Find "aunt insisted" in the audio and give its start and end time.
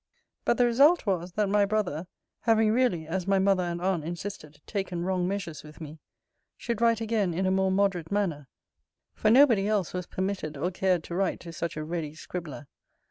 3.79-4.59